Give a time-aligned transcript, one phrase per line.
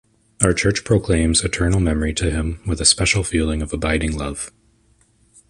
[0.43, 4.51] Our Church proclaims eternal memory to him with a special feeling of abiding love.